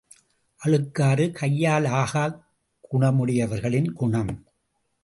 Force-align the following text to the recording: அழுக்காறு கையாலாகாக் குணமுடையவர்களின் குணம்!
அழுக்காறு 0.61 1.25
கையாலாகாக் 1.31 2.39
குணமுடையவர்களின் 2.91 3.91
குணம்! 3.93 4.33